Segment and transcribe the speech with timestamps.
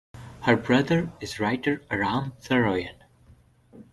[0.45, 3.03] Her brother is writer Aram Saroyan.